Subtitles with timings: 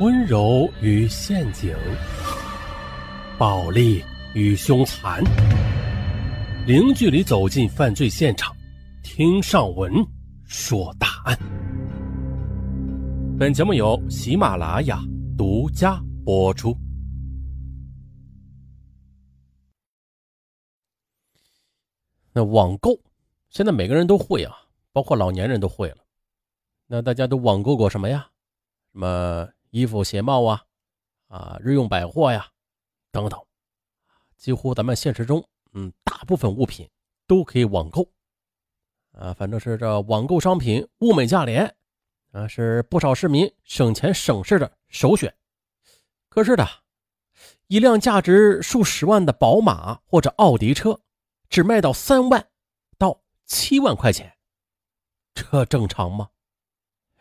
[0.00, 1.76] 温柔与陷阱，
[3.38, 4.02] 暴力
[4.34, 5.22] 与凶残，
[6.66, 8.56] 零距离走进犯罪现场，
[9.02, 9.92] 听上文
[10.46, 11.38] 说大案。
[13.38, 14.98] 本节目由喜马拉雅
[15.36, 16.74] 独家播出。
[22.32, 22.98] 那网购
[23.50, 24.56] 现在每个人都会啊，
[24.94, 25.98] 包括老年人都会了。
[26.86, 28.26] 那大家都网购过什么呀？
[28.94, 29.46] 什么？
[29.70, 30.64] 衣服、鞋帽啊，
[31.28, 32.50] 啊，日用百货呀，
[33.12, 33.40] 等等，
[34.36, 36.90] 几乎咱们现实中，嗯，大部分物品
[37.26, 38.08] 都可以网购，
[39.12, 41.76] 啊，反正是这网购商品物美价廉，
[42.32, 45.32] 啊，是不少市民省钱省事的首选。
[46.28, 46.66] 可是的，
[47.68, 51.00] 一辆价值数十万的宝马或者奥迪车，
[51.48, 52.48] 只卖到三万
[52.98, 54.36] 到七万块钱，
[55.32, 56.30] 这正常吗？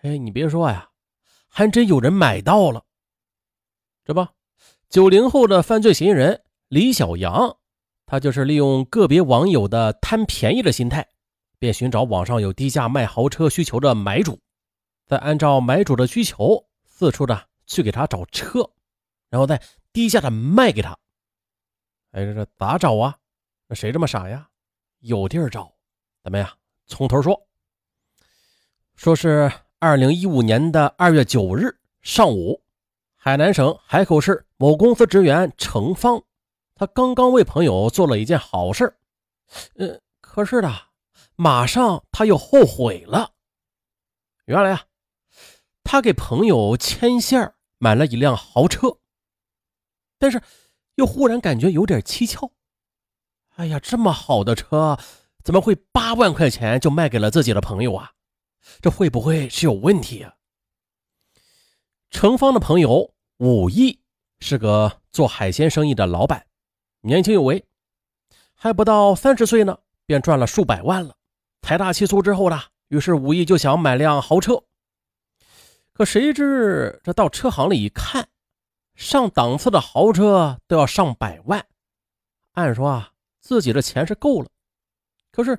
[0.00, 0.90] 哎，你别说呀。
[1.48, 2.84] 还真有人买到了，
[4.04, 4.26] 这不，
[4.88, 7.58] 九零后的犯罪嫌疑人李小阳，
[8.06, 11.08] 他就是利用个别网友的贪便宜的心态，
[11.58, 14.40] 便寻找网上有低价卖豪车需求的买主，
[15.06, 18.70] 再按照买主的需求四处的去给他找车，
[19.28, 19.60] 然后再
[19.92, 20.96] 低价的卖给他。
[22.12, 23.18] 哎，这这咋找啊？
[23.66, 24.48] 那谁这么傻呀？
[25.00, 25.74] 有地儿找，
[26.22, 26.48] 怎么样？
[26.86, 27.48] 从头说，
[28.94, 29.50] 说是。
[29.80, 32.64] 二零一五年的二月九日上午，
[33.14, 36.20] 海南省海口市某公司职员程芳，
[36.74, 38.96] 他刚刚为朋友做了一件好事
[39.76, 40.74] 呃，可是呢，
[41.36, 43.30] 马上他又后悔了。
[44.46, 44.82] 原来啊，
[45.84, 48.98] 他给朋友牵线买了一辆豪车，
[50.18, 50.42] 但是
[50.96, 52.50] 又忽然感觉有点蹊跷。
[53.54, 54.98] 哎呀，这么好的车，
[55.44, 58.14] 怎么会八万块钱就卖给了自己的朋友啊？
[58.80, 60.34] 这会不会是有问题啊？
[62.10, 64.00] 程芳的朋友武义
[64.40, 66.46] 是个做海鲜生意的老板，
[67.00, 67.64] 年轻有为，
[68.54, 71.16] 还不到三十岁呢，便赚了数百万了。
[71.62, 74.64] 财大气粗之后呢，于是武义就想买辆豪车。
[75.92, 78.28] 可谁知这到车行里一看，
[78.94, 81.66] 上档次的豪车都要上百万。
[82.52, 84.48] 按说啊，自己的钱是够了，
[85.30, 85.58] 可是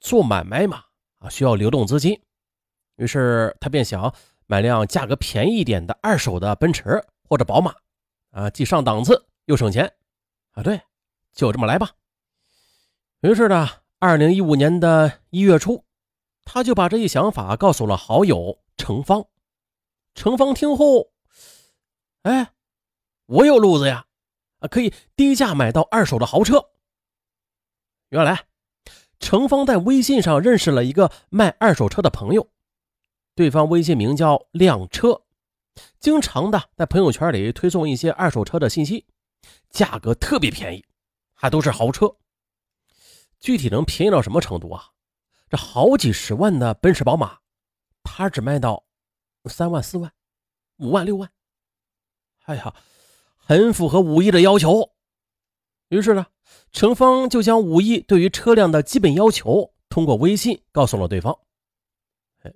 [0.00, 0.84] 做买卖嘛，
[1.20, 2.20] 啊，需要流动资金。
[2.96, 4.14] 于是他便想
[4.46, 7.74] 买辆价格便宜一点的二手的奔驰或者宝马，
[8.30, 9.92] 啊，既上档次又省钱，
[10.52, 10.80] 啊，对，
[11.34, 11.90] 就这么来吧。
[13.20, 13.68] 于是呢，
[13.98, 15.84] 二零一五年的一月初，
[16.44, 19.26] 他就把这一想法告诉了好友程芳。
[20.14, 21.10] 程芳听后，
[22.22, 22.52] 哎，
[23.26, 24.06] 我有路子呀，
[24.60, 26.70] 啊，可以低价买到二手的豪车。
[28.10, 28.46] 原来，
[29.18, 32.48] 程芳在微信上认识了一个卖二手车的朋友。
[33.36, 35.20] 对方微信名叫“亮车”，
[36.00, 39.04] 经常的在朋友圈里推送一些二手车的信息，
[39.68, 40.82] 价格特别便宜，
[41.34, 42.16] 还都是豪车。
[43.38, 44.86] 具体能便宜到什么程度啊？
[45.50, 47.40] 这好几十万的奔驰、宝马，
[48.02, 48.82] 他只卖到
[49.44, 50.10] 三万、四万、
[50.78, 51.30] 五万、六万。
[52.46, 52.74] 哎呀，
[53.36, 54.92] 很符合武艺的要求。
[55.90, 56.24] 于是呢，
[56.72, 61.38] 程芳就将武艺对于车辆的基本要求通过微信告诉了对方。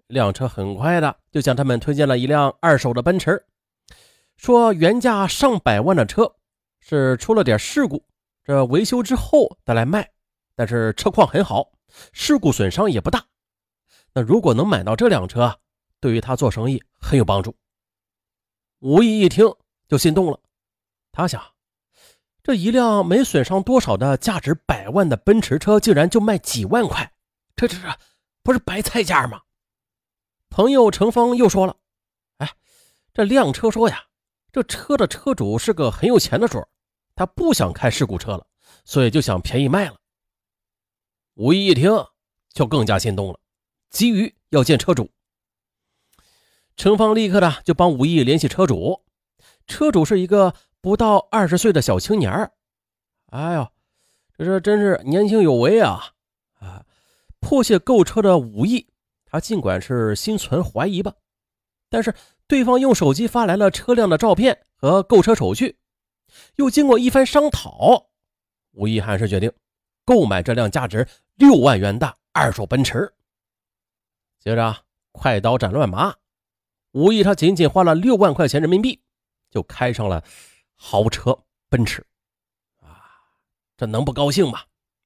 [0.06, 3.44] 辆车很快的就向他们推荐了一辆二手的奔驰，
[4.36, 6.34] 说原价上百万的车
[6.80, 8.04] 是出了点事故，
[8.44, 10.10] 这维修之后再来卖，
[10.54, 11.70] 但是车况很好，
[12.12, 13.24] 事故损伤也不大。
[14.12, 15.58] 那如果能买到这辆车，
[16.00, 17.54] 对于他做生意很有帮助。
[18.80, 19.46] 吴毅一听
[19.88, 20.40] 就心动了，
[21.12, 21.42] 他想，
[22.42, 27.12] 这一辆没损伤多少的价值百万的奔驰车，竟然就卖几万块，
[27.54, 27.88] 这这这
[28.42, 29.42] 不是白菜价吗？
[30.50, 31.76] 朋友程芳又说了
[32.38, 32.56] ：“哎，
[33.14, 34.06] 这辆车说呀，
[34.52, 36.66] 这车的车主是个很有钱的主
[37.14, 38.46] 他不想开事故车了，
[38.84, 39.96] 所以就想便宜卖了。”
[41.34, 41.90] 武艺一听
[42.52, 43.38] 就更加心动了，
[43.90, 45.08] 急于要见车主。
[46.76, 49.04] 程芳立刻的就帮武艺联系车主，
[49.68, 52.50] 车主是一个不到二十岁的小青年
[53.26, 53.70] 哎呦，
[54.36, 56.14] 这这真是年轻有为啊！
[56.54, 56.84] 啊，
[57.38, 58.88] 迫切购车的武艺。
[59.30, 61.14] 他尽管是心存怀疑吧，
[61.88, 62.12] 但是
[62.48, 65.78] 对方用手机发来了车辆的照片和购车手续，
[66.56, 68.08] 又经过一番商讨，
[68.72, 69.52] 吴毅还是决定
[70.04, 71.06] 购买这辆价值
[71.36, 73.12] 六万元的二手奔驰。
[74.40, 74.76] 接着，
[75.12, 76.12] 快刀斩乱麻，
[76.90, 79.00] 吴毅他仅仅花了六万块钱人民币，
[79.48, 80.24] 就开上了
[80.74, 81.38] 豪车
[81.68, 82.04] 奔驰。
[82.80, 83.06] 啊，
[83.76, 84.62] 这能不高兴吗？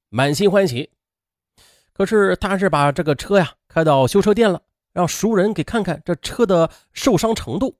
[0.09, 0.91] 满心欢喜。
[1.93, 3.55] 可是他是把这个车呀。
[3.75, 4.61] 开到修车店了，
[4.93, 7.77] 让熟人给看看这车的受伤程度。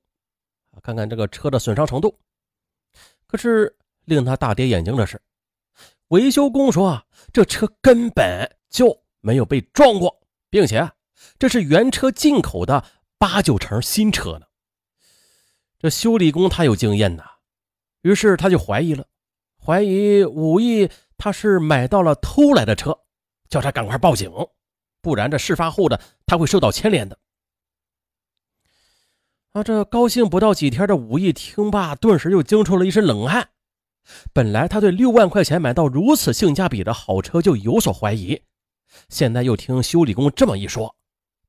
[0.82, 2.18] 看看这个车的损伤程度。
[3.26, 5.18] 可是令他大跌眼镜的是，
[6.08, 10.20] 维修工说啊这车根本就没有被撞过，
[10.50, 10.86] 并且
[11.38, 12.84] 这是原车进口的
[13.16, 14.44] 八九成新车呢。
[15.78, 17.24] 这修理工他有经验呐，
[18.02, 19.06] 于是他就怀疑了，
[19.64, 22.98] 怀疑武义他是买到了偷来的车，
[23.48, 24.30] 叫他赶快报警，
[25.06, 27.16] 不然这事发后的他会受到牵连的。
[29.52, 33.50] 啊，这高兴不到几天的武艺听罢，顿时又惊出了一身冷汗。
[34.32, 38.42] 本来他对六万块钱买到如此性价比的好车就有所怀疑，
[39.08, 40.96] 现在又听修理工这么一说，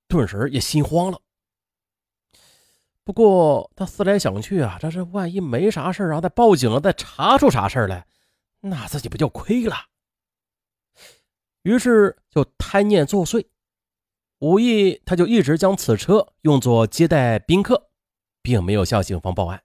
[0.08, 1.20] 顿时也心慌了。
[3.04, 8.06] 不过他思来想去啊，这是万一没啥事啊，再报警了，再查出啥事来，
[8.60, 9.76] 那自己不就亏了？
[11.68, 13.46] 于是就贪念作祟，
[14.40, 17.90] 武艺他就一直将此车用作接待宾客。
[18.48, 19.62] 并没有向警方报案。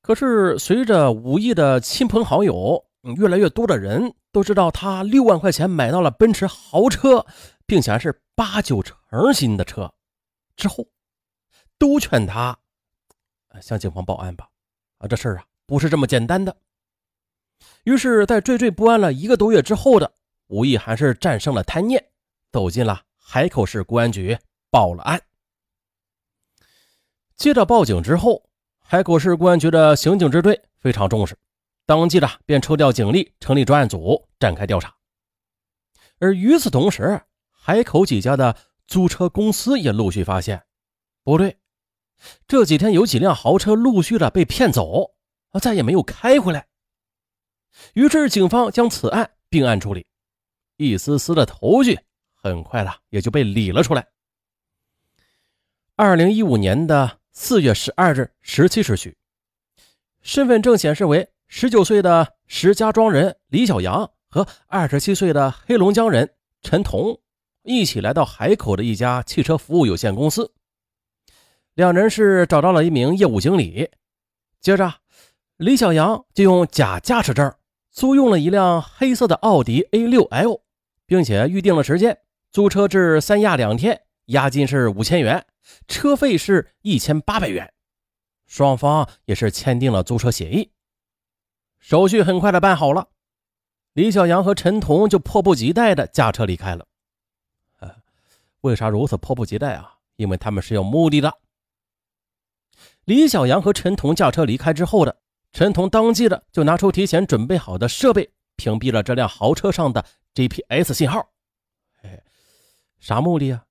[0.00, 2.86] 可是，随着武艺的亲朋好友
[3.18, 7.26] 越来越多的人都知道他六万块钱买到了奔驰豪车，
[7.66, 8.96] 并且还是八九成
[9.34, 9.92] 新的车，
[10.56, 10.88] 之后，
[11.76, 12.58] 都劝他
[13.60, 14.48] 向警方报案吧。
[14.96, 16.56] 啊，这事儿啊不是这么简单的。
[17.84, 20.14] 于是，在惴惴不安了一个多月之后的
[20.52, 22.10] 武艺，还是战胜了贪念，
[22.52, 24.38] 走进了海口市公安局
[24.68, 25.20] 报了案。
[27.36, 31.38] 接到报警之后，海口市公安局的刑警支队非常重视，
[31.86, 34.94] 当即的便抽调警力，成立专案组展开调查。
[36.18, 38.54] 而与此同时，海口几家的
[38.86, 40.62] 租车公司也陆续发现，
[41.24, 41.56] 不对，
[42.46, 45.14] 这几天有几辆豪车陆续的被骗走，
[45.52, 46.68] 啊，再也没有开回来。
[47.94, 50.06] 于是，警方将此案并案处理，
[50.82, 51.98] 一丝丝的头绪
[52.34, 54.06] 很快的也就被理了出来。
[55.96, 57.18] 二零一五年的。
[57.34, 59.16] 四月十二日十七时许，
[60.20, 67.18] 身份证显示为十九岁的石家庄人李小阳和二十七岁的黑龙江人陈彤
[67.62, 70.52] 一起来到海口的一家汽车服务有限公司。
[71.72, 73.88] 两人是找到了一名业务经理，
[74.60, 74.96] 接着
[75.56, 77.50] 李小阳就用假驾驶证
[77.90, 80.60] 租用了一辆黑色的奥迪 A6L，
[81.12, 82.18] 并且预定了时间，
[82.50, 85.44] 租车至三亚两天，押金是五千元。
[85.86, 87.70] 车费是一千八百元，
[88.46, 90.72] 双方也是签订了租车协议，
[91.78, 93.10] 手续很快的办好了。
[93.92, 96.86] 李小阳和陈彤就迫不及待的驾车离开了。
[98.62, 99.98] 为啥如此迫不及待啊？
[100.16, 101.36] 因为他们是有目的的。
[103.04, 105.14] 李小阳和陈彤驾车离开之后的，
[105.52, 110.02] 陈彤当即的就拿出提前准备好的设备，屏蔽了这辆豪车上的
[110.34, 111.28] GPS 信号。
[112.02, 112.22] 哎，
[112.98, 113.64] 啥目的啊？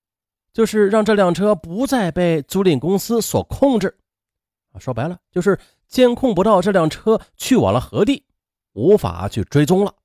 [0.54, 3.98] 就是让这辆车不再被租赁公司所控制，
[4.74, 8.26] 啊，说白了就是监控不到这辆车去往了何地，
[8.74, 9.96] 无法去追踪了。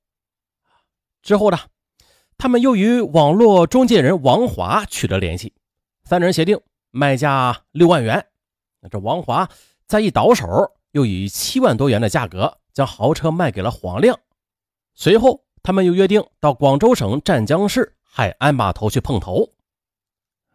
[1.21, 1.57] 之后呢，
[2.37, 5.53] 他们又与网络中介人王华取得联系，
[6.05, 6.61] 三人协定
[6.91, 8.25] 卖价六万元。
[8.79, 9.49] 那这王华
[9.85, 10.47] 再一倒手，
[10.91, 14.17] 又以七万多元的价格将豪车卖给了黄亮。
[14.93, 19.49] 随后，他们又约定到广州省湛江市海安码头去碰头。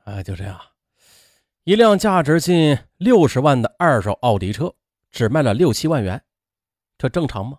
[0.04, 0.58] 哎，就这样，
[1.64, 4.74] 一辆价值近六十万的二手奥迪车，
[5.10, 6.24] 只卖了六七万元，
[6.96, 7.58] 这正常吗？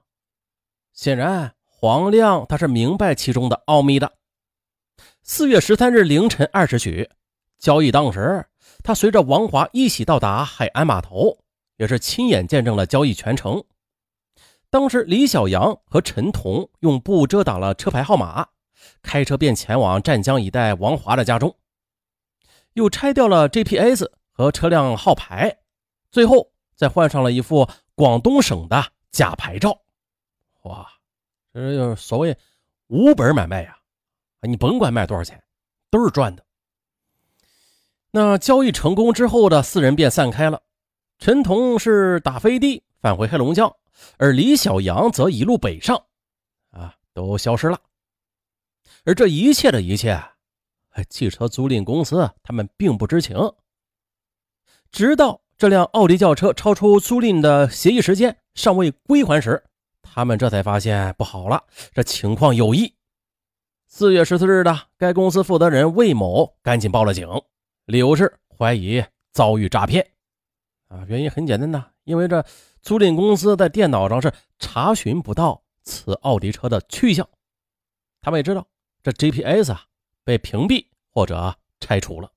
[0.94, 4.14] 显然，黄亮他是明白其中的奥秘的。
[5.22, 7.08] 四月十三日凌晨二时许，
[7.60, 8.48] 交易当时，
[8.84, 11.38] 他随着王华一起到达海安码头，
[11.78, 13.64] 也是亲眼见证了交易全程。
[14.74, 18.48] 当时，李小阳和陈彤用布遮挡了车牌号码，
[19.04, 21.56] 开车便前往湛江一带王华的家中。
[22.74, 25.60] 又拆掉了 GPS 和车辆号牌，
[26.10, 29.80] 最后再换上了一副广东省的假牌照。
[30.64, 30.90] 哇，
[31.54, 32.36] 这就是所谓
[32.88, 33.78] 无本买卖呀！
[34.40, 35.40] 啊你甭管卖多少钱，
[35.92, 36.44] 都是赚的。
[38.10, 40.64] 那交易成功之后的四人便散开了。
[41.20, 43.72] 陈彤是打飞的返回黑龙江，
[44.18, 46.06] 而李小阳则一路北上，
[46.72, 47.80] 啊，都消失了。
[49.06, 50.24] 而这一切的一切。
[51.10, 53.36] 汽车租赁公司他们并不知情，
[54.92, 59.64] 直到这辆奥迪轿车超出租赁的协议时间尚未归还时，
[60.04, 61.64] 他们这才发现不好了，
[61.96, 62.94] 这情况有异。
[63.88, 67.28] 四月十四日的，该公司负责人魏某赶紧报了警，
[67.86, 70.08] 理由是怀疑遭遇诈骗。
[70.90, 72.46] 啊，原因很简单呐，因为这
[72.84, 77.28] 租赁公司在电脑上是查询不到此奥迪车的去向，
[78.22, 78.68] 他们也知道
[79.02, 79.88] 这 GPS 啊。
[80.26, 82.32] 被屏蔽或者拆除了。